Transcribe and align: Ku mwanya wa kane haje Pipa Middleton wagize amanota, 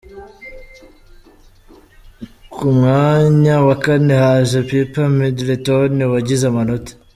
Ku 2.53 2.67
mwanya 2.77 3.55
wa 3.67 3.75
kane 3.83 4.13
haje 4.23 4.57
Pipa 4.67 5.03
Middleton 5.19 5.93
wagize 6.13 6.43
amanota, 6.51 6.91